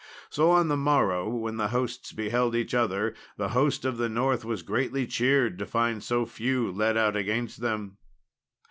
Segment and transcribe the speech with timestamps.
[0.31, 4.43] So on the morrow when the hosts beheld each other, the host of the north
[4.43, 7.97] was greatly cheered to find so few led out against them.